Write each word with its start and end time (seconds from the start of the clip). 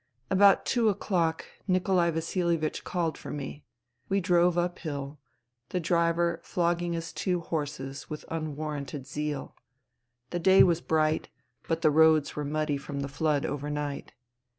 About 0.31 0.65
two 0.65 0.89
o'clock 0.89 1.45
Nikolai 1.67 2.09
Vasilievich 2.09 2.83
called 2.83 3.19
for 3.19 3.29
me. 3.29 3.63
We 4.09 4.19
drove 4.19 4.57
uphill, 4.57 5.19
the 5.69 5.79
driver 5.79 6.41
flogging 6.43 6.93
his 6.93 7.13
two 7.13 7.37
124 7.37 7.43
FUTILITY 7.43 7.49
horses 7.99 8.09
with 8.09 8.25
unwarranted 8.35 9.05
zeal. 9.05 9.55
The 10.31 10.39
day 10.39 10.63
was 10.63 10.81
bright, 10.81 11.29
but 11.67 11.83
the 11.83 11.91
roads 11.91 12.35
were 12.35 12.43
muddy 12.43 12.77
from 12.77 13.01
the 13.01 13.07
flood 13.07 13.45
overnight. 13.45 14.13